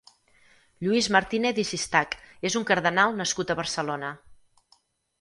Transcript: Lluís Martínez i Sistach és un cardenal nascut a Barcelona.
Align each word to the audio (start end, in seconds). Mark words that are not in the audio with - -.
Lluís 0.85 1.09
Martínez 1.17 1.61
i 1.65 1.67
Sistach 1.73 2.17
és 2.51 2.59
un 2.63 2.69
cardenal 2.73 3.17
nascut 3.23 3.57
a 3.57 3.61
Barcelona. 3.63 4.15